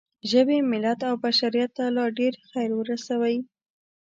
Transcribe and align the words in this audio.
ژبې، 0.31 0.57
ملت 0.71 0.99
او 1.09 1.15
بشریت 1.23 1.71
ته 1.77 1.85
لا 1.95 2.05
ډېر 2.19 2.33
خیر 2.49 2.69
ورسوئ. 2.75 3.37